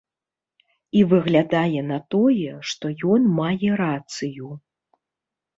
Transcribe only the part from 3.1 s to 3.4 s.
ён